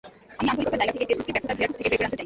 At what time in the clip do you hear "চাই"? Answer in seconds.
2.09-2.19